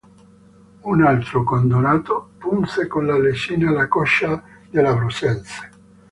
[0.81, 5.69] Un altro condannato punse con la lesina la coscia dell'abruzzese.